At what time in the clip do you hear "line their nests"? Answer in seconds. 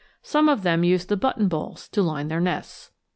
2.01-2.89